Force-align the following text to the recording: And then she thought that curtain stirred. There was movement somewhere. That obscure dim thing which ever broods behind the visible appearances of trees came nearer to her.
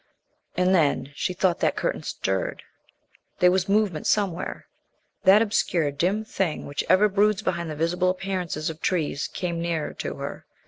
And 0.57 0.73
then 0.73 1.11
she 1.13 1.31
thought 1.31 1.59
that 1.59 1.75
curtain 1.75 2.01
stirred. 2.01 2.63
There 3.37 3.51
was 3.51 3.69
movement 3.69 4.07
somewhere. 4.07 4.65
That 5.25 5.43
obscure 5.43 5.91
dim 5.91 6.25
thing 6.25 6.65
which 6.65 6.83
ever 6.89 7.07
broods 7.07 7.43
behind 7.43 7.69
the 7.69 7.75
visible 7.75 8.09
appearances 8.09 8.71
of 8.71 8.81
trees 8.81 9.27
came 9.31 9.61
nearer 9.61 9.93
to 9.93 10.15
her. 10.15 10.47